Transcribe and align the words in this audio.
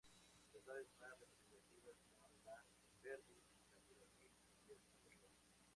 Las 0.51 0.67
aves 0.67 0.87
más 0.99 1.11
representativas 1.19 1.95
son 2.19 2.31
la 2.49 2.65
perdiz, 3.03 3.45
la 3.75 3.81
codorniz 3.83 4.33
y 4.67 4.71
el 4.71 4.81
mirlo. 5.05 5.29